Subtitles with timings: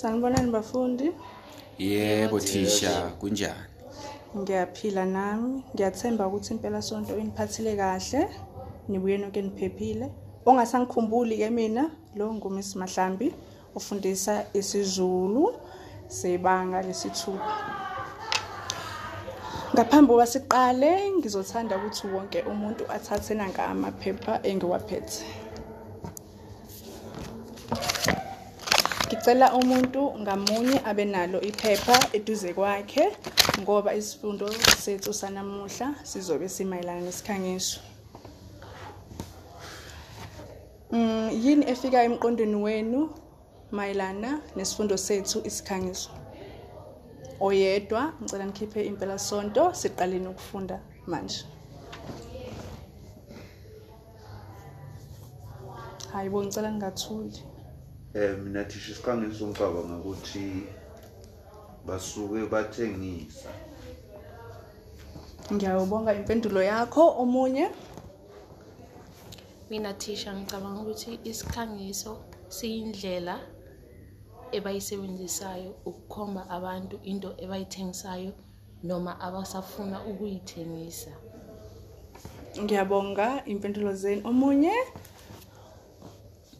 [0.00, 1.12] Sanibonani bafundi.
[1.78, 3.68] Yebo thisha kunjani?
[4.38, 5.62] Ngiyaphila nami.
[5.74, 8.28] Ngiyathemba ukuthi impela sonto iniphathile kahle.
[8.88, 10.10] Nibuye nonke niphephile.
[10.46, 13.34] Ongasangikhumbuli ke mina lo ngumisi Mahlambi
[13.74, 15.54] ufundisa isiZulu
[16.08, 17.54] sebanga lesithupha.
[19.74, 25.24] Ngaphambi kokuba siqale ngizothanda ukuthi wonke umuntu athathe nanka amaphepha engiwaphethe.
[29.10, 33.04] Ngicela umuntu ngamunye abe nalo iphepha eduze kwakhe
[33.60, 34.46] ngoba isifundo
[34.82, 37.80] sethu sanamuhla sizobe simayelana nesikhangiso.
[40.94, 43.00] Mm yini efika emqondweni wenu
[43.76, 46.10] mayelana nesifundo sethu isikhangiso?
[47.46, 50.76] Oyedwa ngicela nikhiphe impela sonto siqaleni ukufunda
[51.10, 51.40] manje.
[56.12, 57.40] Hayibo ngicela ningathuli.
[58.14, 60.66] Eh mina thisha isikhangiso ngicabanga ukuthi
[61.86, 63.50] basuke bathengisa.
[65.52, 67.70] Ngiyawubonga impendulo yakho omunye.
[69.70, 72.12] Mina thisha ngicabanga ukuthi isikhangiso
[72.48, 73.38] siyindlela
[74.56, 78.32] ebayisebenzisayo ukukhomba abantu into ebayithengisayo
[78.82, 81.12] noma abasafuna ukuyithengisa.
[82.58, 84.74] Ngiyabonga impendulo zenu omunye.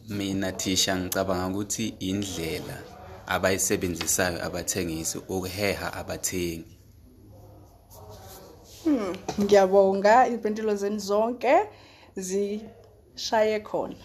[0.09, 2.77] Mina thisha ngicabanga ukuthi indlela
[3.27, 6.77] abayisebenzisayo abathengisi ukuheha abathengi.
[8.83, 11.53] Hmm, ngiyabonga impendulo zenu zonke
[12.15, 13.95] zishaye khona.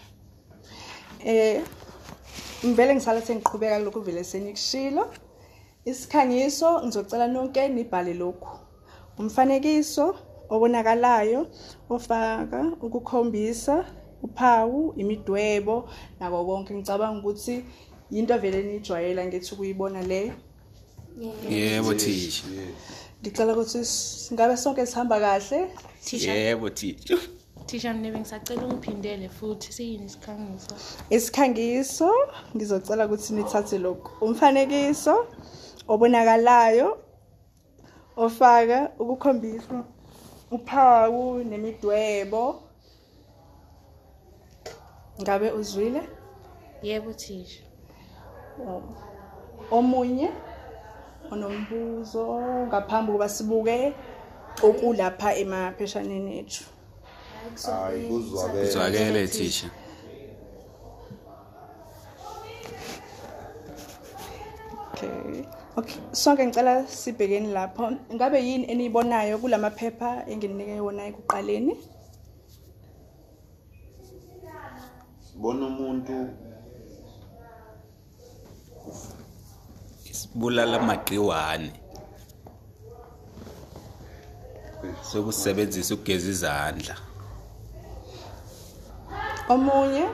[1.25, 1.63] Eh
[2.65, 5.09] ngivele ngisala sengiqhubeka lokhu vele senikushilo.
[5.85, 8.59] Isikhangiso ngizocela nonke nibhale lokhu.
[9.19, 10.15] Umfanekiso
[10.49, 11.47] obonakalayo
[11.89, 13.85] ofaka ukukhombisa
[14.23, 17.63] uphawu imidwebo nako konke ngicabanga ukuthi
[18.11, 20.33] into vele nijwayela ngithi ukuyibona le
[21.49, 22.43] Yebo thisha.
[23.21, 25.69] ngicela ukuthi singabe sonke sihamba kahle
[26.05, 27.17] Thisha Yebo thisha.
[27.65, 30.75] thisha nibe ngisacela ungiphindele futhi siyini isikhangiso.
[31.09, 32.09] isikhangiso
[32.55, 35.15] ngizocela ukuthi nithathe lokhu umfanekiso
[35.87, 36.97] obonakalayo
[38.17, 39.83] ofaka ukukhombisa
[40.51, 42.66] uphawu nemidwebo
[45.21, 46.01] ngabe uzwile
[46.81, 47.63] Yebo thisha.
[49.71, 50.29] omunye
[51.31, 52.23] onombuzo
[52.67, 53.93] ngaphambi kokuba sibuke
[54.67, 56.63] okulapha emapheshaneni ethu
[57.65, 58.71] Hayi kuzwakela.
[58.71, 59.69] Zwakele thisha.
[64.93, 65.45] Okay.
[65.77, 67.91] Okay, sonke ngicela sibhekeni lapho.
[68.13, 71.77] Ngabe yini eniyibonayo kulamaphepha enginike wona ekuqaleni?
[75.37, 76.15] Bona umuntu
[80.11, 81.71] Isibulala magciwane.
[85.09, 86.95] Sokusebenzisa ugeza izandla.
[89.53, 90.05] Omunye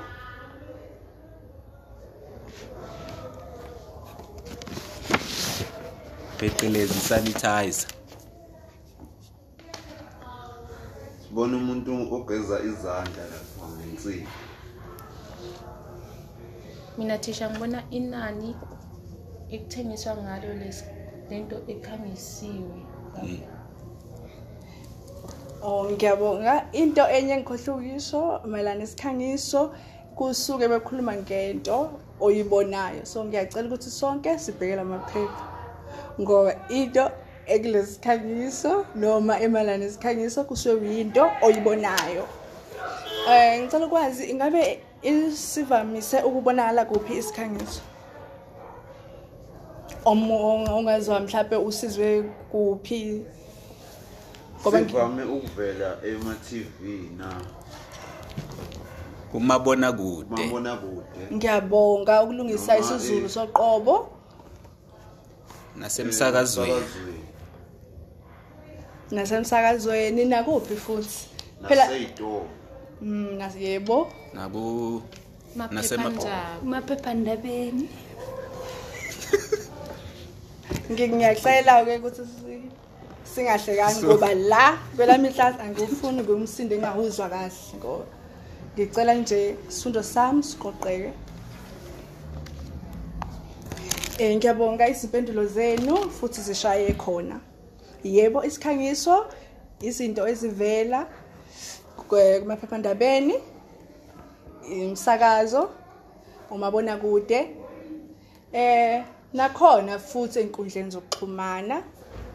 [6.38, 7.90] Phecelezi sanitizer.
[11.34, 14.53] bona umuntu ogeza izandla lapha ngensipho.
[16.98, 18.56] Mina thisha ngibona inani
[19.52, 20.86] ekuthengiswa ngalo lesi
[21.30, 22.80] lento ekhangisiwe.
[25.64, 26.54] Oh ngiyabonga.
[26.74, 29.62] Into enye engikhohle ukisho mayelana nesikhangiso
[30.16, 31.90] kusuke bekhuluma ngento
[32.20, 33.06] oyibonayo.
[33.06, 35.46] So ngiyacela ukuthi sonke sibheke lamaphepha
[36.22, 37.10] ngoba into
[37.48, 42.26] ekulesi sikhangiso noma emayelana nesikhangiso kusuke yinto oyibonayo.
[43.30, 47.82] Eh ngicela ukwazi ingabe isivamise ukubonakala kuphi isikhangiso
[50.06, 53.26] Omo- ongazwa mhlawumbe usizwe kuphi
[54.62, 57.42] ngoba ngi- Sivame ukuvela ema TV na
[59.32, 60.30] Kumabona kude.
[60.46, 61.36] mabona kude.
[61.36, 64.10] ngiyabonga ukulungisa Noma, isizulu eh, soqobo
[65.76, 66.84] Nasemsakazweni.
[69.12, 71.28] nasemsakazweni nakuphi futhi
[71.68, 72.46] phela Naseyitolo.
[73.04, 75.02] Mm nas- yebo Naku
[75.56, 76.64] Nasema- Maphephandaba.
[76.64, 77.90] maphephandabeni
[80.92, 82.70] Ngi- ngiyacela ke ukuthi si-
[83.34, 88.06] singahlekani ngoba la phela mihla angifuni ngumsindo engahuzwa kahle ngoba
[88.76, 91.12] ngicela nje isifundo sami siqoqeke
[94.20, 97.40] Eh ngiyabonga izimpendulo zenu futhi zishaye khona.
[98.04, 99.26] Yebo isikhangiso
[99.82, 101.08] izinto ezivela
[101.98, 103.36] kumaphephandabeni
[104.70, 105.70] imsakazo
[106.52, 107.64] umabona kude
[108.54, 109.04] Eh
[109.34, 111.82] nakhona futhi einkundleni zokuxhumana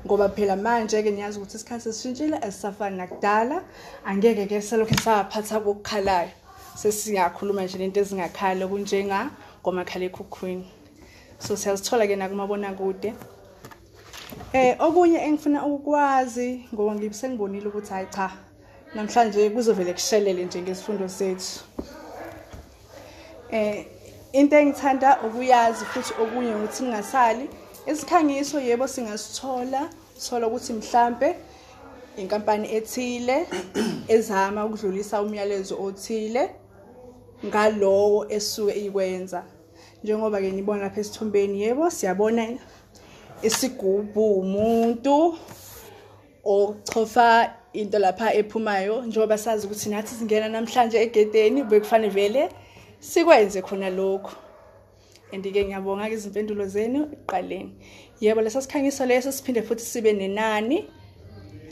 [0.05, 3.63] ngoba phela manje ke niyazi ukuthi isikhathi sesishintshile asisafani nakudala.
[4.05, 6.31] Angeke ke selokhu saphatha kokukhalayo
[6.75, 9.31] sesingakhuluma nje lento ezingakhali okunjenga
[9.63, 10.67] ngomakhalekhukhwini
[11.39, 13.15] so siyazithola ke nakumabona kude
[14.53, 18.48] Eh okunye engifuna ukwazi ngoba ngibisengibonile ukuthi hayi cha
[18.95, 21.61] namhlanje kuzovela kushelele nje ngesifundo sethu.
[23.51, 23.85] Eh
[24.33, 27.49] into engithanda ukuyazi futhi okunye ukuthi ngingasali
[27.87, 29.89] isikhangiso yebo singasithola
[30.19, 31.37] sithola ukuthi mhlambe
[32.17, 33.47] inkampani ethile
[34.15, 36.51] ezama ukudlulisa umyalezo othile
[37.47, 39.43] ngalowo esuke ikwenza
[40.05, 42.49] njengoba ke nibona lapha esithombeni yebo siyabona
[43.43, 45.39] isigubhu umuntu
[46.45, 52.49] ochofa into lapha ephumayo njengoba sazi ukuthi nathi singena namhlanje egedeni bekufanele vele
[53.01, 54.33] sikwenze khona lokho
[55.33, 57.73] andike ngiyabonga ke izimpendulo zenu ekuqaleni.
[58.21, 60.89] Yebo lesa sikhangiso leso siphinde futhi sibe nenani.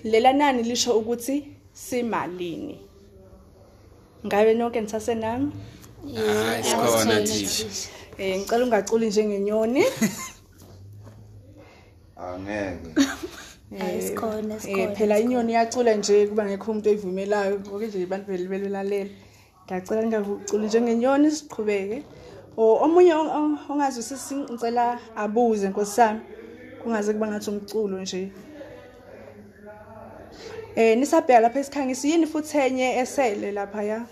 [0.04, 1.36] Lela nani lisho ukuthi
[1.72, 2.80] simalini?
[4.26, 5.52] Ngabe nonke nithase nami
[6.14, 7.66] hayi sikhona thisha
[8.18, 9.84] eh ngicela ungaculi njengenyoni
[12.16, 12.90] angeke.
[13.78, 17.60] Hayi, sikhona, Eh, sikhona, phela inyoni iyacula nje kuba ngekho umuntu oyivumelayo.
[17.60, 19.10] Ngoke nje abantu vele belalela.
[19.66, 22.02] Ngiyacela ningaculi njengenyoni siqhubeke.
[22.56, 26.20] Omunye ong- ong- ongazwisisi ngicela abuze nkosami.
[26.82, 28.30] Kungaze kuba ngathi umculo nje.
[30.76, 34.06] Eh nisabheka lapha esikhangisi yini futhi enye esele lapha ya?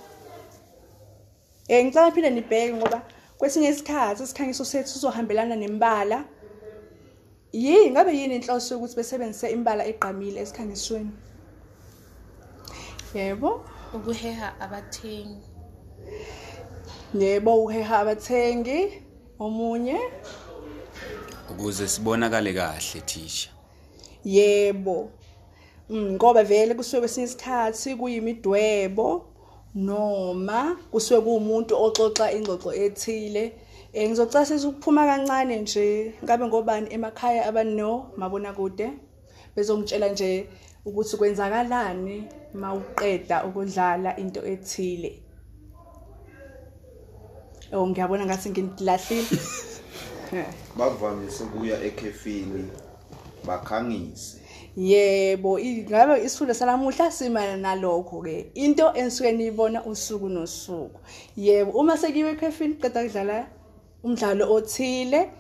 [1.68, 3.02] Eh ngicela phinde nibheke ngoba
[3.38, 6.24] kwesinye isikhathi isikhangiso sethu sizohambelana nembala.
[7.54, 7.90] Yini?
[7.90, 11.12] Ngabe yini inhloso yokuthi besebenzise imbala egqamile esikhangisweni
[13.14, 13.64] yebo.
[13.94, 15.42] Ukuheha abathengi.
[17.14, 19.02] Yebo uheha abathengi.
[19.38, 19.98] Omunye?
[21.50, 23.50] Ukuze sibonakale kahle thisha
[24.24, 25.10] yebo.
[25.90, 29.26] Mm, ngoba vele kusuke kwesinye isikhathi kuyimidwebo
[29.74, 33.52] noma kusuke kuwumuntu oxoxa ingxoxo ethile.
[33.94, 38.87] Eh ngizocasisa ukuphuma kancane nje ngabe ngobani emakhaya abano mabona kude
[39.55, 40.49] bezongitshela nje
[40.85, 42.17] ukuthi kwenzakalani
[42.55, 45.23] mawuqeda ukudlala into ethile
[47.73, 49.38] Oh ngiyabona ngathi ngilahlile
[50.76, 52.70] bavamise ukuya ekhefini
[53.47, 54.38] bakhangise
[54.76, 58.50] Yebo, ngabe isifundo salamuhla simana nalokho ke.
[58.55, 60.99] Into enisuke niyibona usuku nosuku.
[61.37, 63.47] Yebo, uma sekiwe ekhefini qeda kudlala
[64.04, 65.30] umdlalo othile,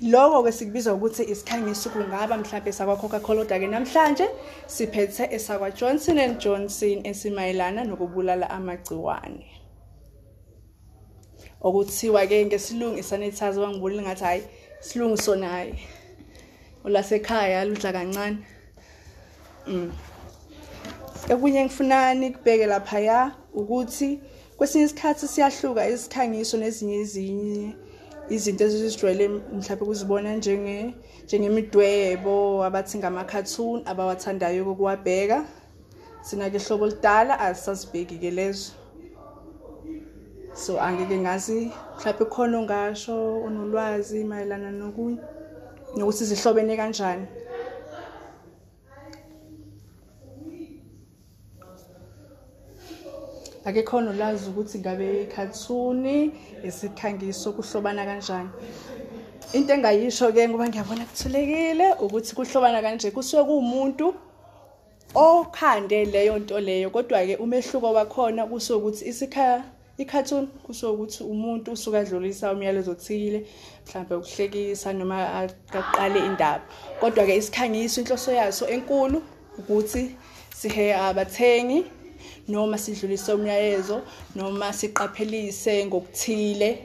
[0.00, 4.26] lokho ke sikubiza ukuthi isikhangiso kungaba mhlawumbe sakwa Coca-Cola ke namhlanje
[4.66, 9.46] siphethe esakwa Johnson and Johnson esimayelana nokubulala amagciwane.
[11.62, 14.42] Okuthiwa ke ngesilungu isanitizer wangibulile ngathi hayi
[14.80, 15.74] silungu sona hayi.
[16.84, 18.38] Olasekhaya ludla kancane.
[21.30, 24.20] Okunye engifuna nikubheke lapha ya ukuthi
[24.56, 27.76] kwesinye isikhathi siyahluka isikhangiso nezinye ezinye
[28.28, 30.94] izinto ezizijwayele mhlawumbe kuzibona njenge
[31.24, 35.44] njengemidwebo abathi ngama cartoon abawathandayo ukuwabheka
[36.22, 38.72] sina ke hlobo lidala asasibheki ke lezo.
[40.54, 43.16] So angeke ngazi mhlawumbe khona ongasho
[43.46, 45.18] onolwazi mayelana nokunye
[45.96, 47.26] nokuthi zihlobene kanjani.
[53.64, 56.32] Ake khona ulazi ukuthi ngabe ikhathuni
[56.64, 58.50] isikhangiso kuhlobana kanjani.
[59.52, 64.14] Into engayisho ke ngoba ngiyabona kuthulekile ukuthi kuhlobana kanje kusuke kuwumuntu
[65.14, 66.90] okhande leyo nto leyo.
[66.90, 69.28] Kodwa ke umehluko wakhona kusuke ukuthi
[69.98, 73.46] icartoon kusuke ukuthi umuntu usuka adlulisa umyalezo othile
[73.86, 76.64] mhlawumbe ukuhlekisa noma aqale indaba.
[77.00, 79.22] Kodwa ke isikhangiso inhloso yaso enkulu
[79.58, 80.16] ukuthi
[80.50, 81.86] siheya abathengi
[82.48, 84.02] noma sidlulise umyalezo
[84.34, 86.78] noma siqaphelise ngokuthile.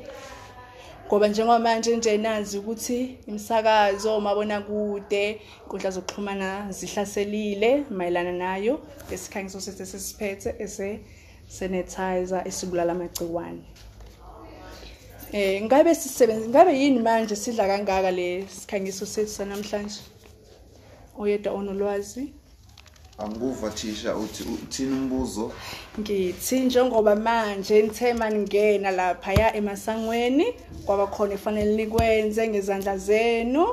[1.07, 9.61] Ngoba njengoba manje nje nazi ukuthi imisakazo umabona kude inkundla zokuxhumana zihlaselile mayelana nayo lesikhangiso
[9.61, 10.99] sethu sesiphethe ese
[11.47, 13.63] sanitizer esibulala amagciwane.
[15.33, 20.01] Eh ngabe sisebenza ngabe yini manje sidla kangaka le sikhangiso sethu sanamhlanje?
[21.17, 22.33] Oyedwa onolwazi?
[23.19, 25.51] Angikuva thisha uthi uthini umbuzo?
[25.99, 30.53] Ngithi njengoba manje nithe maningena laphaya emasangweni
[30.85, 33.67] kwaba khona efanele nikwenze ngezandla zenu.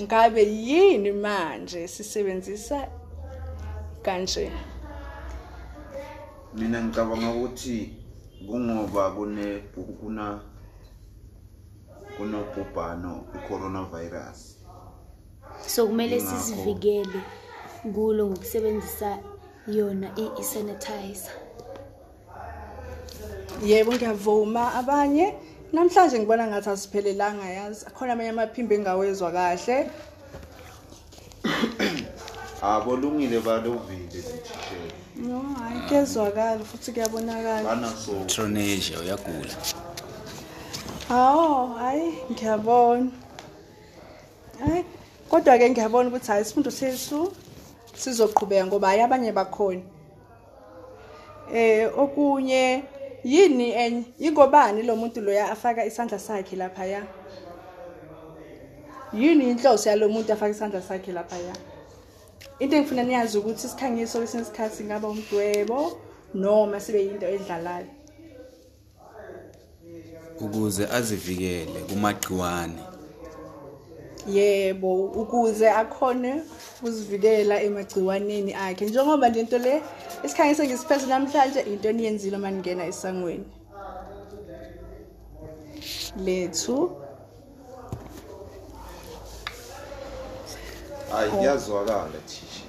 [0.00, 2.88] Ngabe yini manje sisebenzisa
[4.02, 4.50] kanje?
[6.54, 7.96] Mina ngicabanga ukuthi
[8.46, 9.62] kungoba kune
[10.00, 10.40] kuna
[12.18, 14.56] lona ubhubhano i-coronavirus.
[15.66, 17.20] So kumele sizivikele.
[17.82, 19.18] Kulo ngokusebenzisa
[19.66, 21.34] yona i-sanitizer.
[23.64, 24.74] Yebo ngiyavuma.
[24.74, 25.34] Abanye
[25.72, 29.90] namhlanje ngibona ngathi asiphelelanga yazi akhona amanye amaphimbo engawezwa kahle.
[32.62, 37.68] Abolungile baluvile lithishela no hayi kuyezwakala futhi kuyabonakala.
[37.68, 39.54] Banaso tronesia uyagula.
[41.08, 43.10] Hawo hayi ngiyabona.
[44.58, 44.84] Hayi
[45.30, 47.32] kodwa-ke ngiyabona ukuthi hayi isifundo sethu
[47.94, 49.82] sizoqhubeka ngoba hayi abanye bakhona.
[51.54, 52.84] Eh okunye
[53.24, 54.04] yini enye?
[54.18, 57.02] Yingobani lo muntu loya afaka isandla sakhe laphaya?
[59.12, 61.52] Yini inhloso yalo muntu afaka isandla sakhe laphaya?
[62.58, 65.98] Into engifuna niyazi ukuthi isikhangiso kwesinye isikhathi singaba umdwebo
[66.34, 67.86] noma sibe yinto edlalayo.
[70.40, 72.91] Ukuze azivikele kumagciwane.
[74.26, 76.42] Yebo ukuze akhone
[76.78, 78.86] ukuzivikela emagciwaneni akhe.
[78.86, 79.82] Njengoba nje into le
[80.24, 83.46] isikhangiso ngisiphethe namhlanje into eniyenzile uma ningena esangweni.
[86.16, 86.90] Lethu.
[91.10, 92.62] Hayi kuyazwakala thisha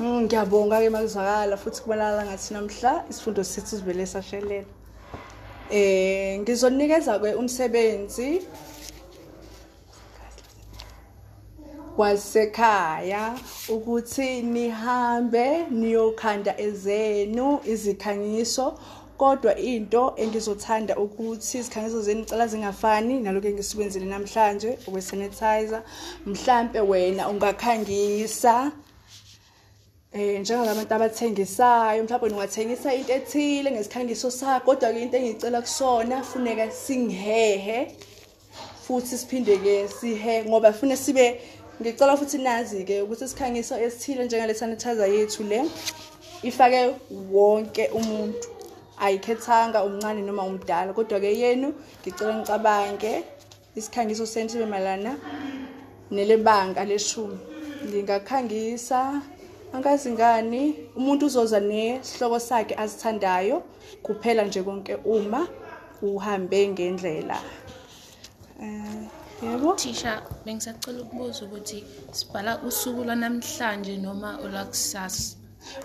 [0.00, 4.70] Mm, ngiyabonga-ke makuzwakala futhi kubonakala ngathi namhla isifundo sethu sivele sashelela.
[5.70, 8.28] Eh ngizonikeza-ke umsebenzi
[11.98, 13.34] wasekhaya
[13.68, 18.78] ukuthi nihambe niyokhanda ezenu izikhangiso
[19.18, 25.82] kodwa into engizothanda ukuthi izikhangiso zenu cela zingafani nalokhu engisebenzile namhlanje okwe-sanitizer
[26.26, 28.72] mhlampe wena ungakhangisa
[30.12, 37.78] eh njengalabantu abathengisayo mhlawumbe ungathengisa into ethile ngesikhangiso sakho kodwa-ke into engicela kusona funeka singihehe
[38.84, 41.40] futhi siphinde-ke sihe ngoba fune sibe
[41.80, 45.60] ngicela futhi nazi-ke ukuthi isikhangiso esithile njengale sanitizer yethu le
[46.42, 46.80] ifake
[47.32, 48.48] wonke umuntu.
[49.04, 51.68] Ayikhethanga umncane noma umdala kodwa-ke yenu
[52.02, 53.12] ngicela ngicabange
[53.78, 55.12] isikhangiso senu sibe malana
[56.10, 57.38] nelebanga leshumi.
[57.86, 59.22] Ngingakhangisa
[59.72, 60.62] angazi ngani
[60.98, 63.62] umuntu uzoza nesihloko sakhe azithandayo
[64.02, 65.46] kuphela nje konke uma
[66.02, 67.38] uhambe ngendlela.
[68.62, 69.74] eh yebo?
[69.74, 75.38] Thisha bengisacela ukubuza ukuthi sibhala usuku lwanamhlanje noma olwakusasa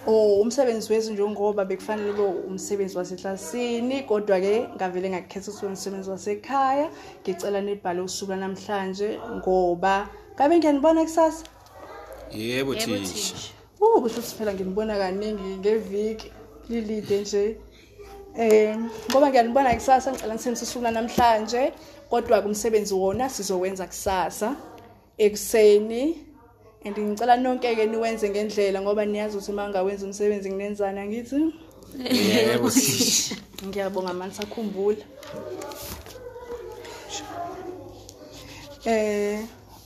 [0.07, 6.88] Oh umsebenzi wethu njengoba bekufanele kube umsebenzi waseklasini kodwa ke ngavele ngakhetha ukuthi umsebenzi wasekhaya.
[7.22, 11.43] Ngicela nibhale usuku namhlanje ngoba ngabe ngiyanibona kusasa?
[12.31, 13.36] Yebo thisha.
[13.81, 16.31] Uh kusho ukuthi phela nginibona kaningi ngeviki
[16.69, 17.57] lilide nje.
[18.38, 18.77] Eh
[19.10, 21.74] ngoba ngiyanibona kusasa ngicela ngisebenzise usuku namhlanje
[22.13, 24.55] kodwa kumsebenzi wona sizowenza kusasa
[25.17, 26.17] ekuseni.
[26.86, 31.53] And ngicela nonke ke niwenze ngendlela ngoba niyazi ukuthi uma ngawenza umsebenzi nginenzana ngithi
[31.98, 32.70] yebo
[33.65, 35.03] ngiyabonga manje sakhumbula.
[38.86, 39.39] Eh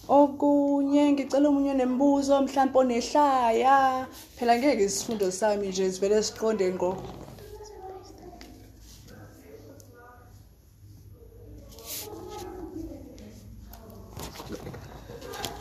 [0.09, 4.07] okunye ngicela umunye nembuzo mhlawumbe onehlaya.
[4.35, 6.97] Phela ngeke isifundo sami nje sivele siqonde ngqo.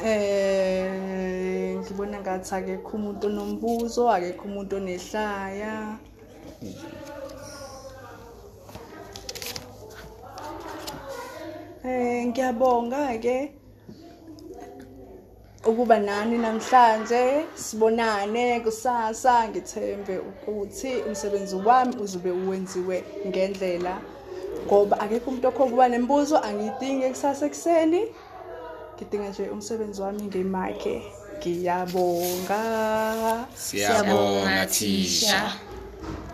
[0.07, 5.75] Eh ngibona ngathi akekho umuntu onombuzo akekho umuntu onehlaya.
[11.85, 13.37] Eh ngiyabonga ke
[15.67, 17.23] ukuba nani namhlanje.
[17.55, 22.97] Sibonane kusasa ngithembe ukuthi umsebenzi wami uzobe uwenziwe
[23.27, 23.95] ngendlela
[24.67, 28.01] ngoba akekho umuntu okhokuba nembuzo angiyidingi kusasa ekseni
[28.97, 31.03] ngidinga nje umsebenzi wami ngemakhe
[31.39, 32.63] ngiyabonga
[33.55, 35.53] siyabonga thisha